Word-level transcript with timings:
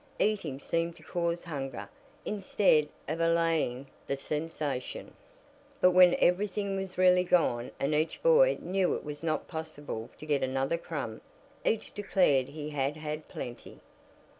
Eating 0.17 0.57
seemed 0.57 0.95
to 0.97 1.03
cause 1.03 1.43
hunger, 1.43 1.87
instead 2.25 2.89
of 3.07 3.21
allaying 3.21 3.85
the 4.07 4.17
sensation. 4.17 5.13
But 5.79 5.91
when 5.91 6.15
everything 6.17 6.75
was 6.75 6.97
really 6.97 7.23
gone, 7.23 7.69
and 7.79 7.93
each 7.93 8.19
boy 8.23 8.57
knew 8.61 8.95
it 8.95 9.03
was 9.03 9.21
not 9.21 9.47
possible 9.47 10.09
to 10.17 10.25
get 10.25 10.41
another 10.41 10.79
crumb, 10.79 11.21
each 11.63 11.93
declared 11.93 12.47
he 12.47 12.71
had 12.71 12.97
had 12.97 13.27
plenty. 13.27 13.79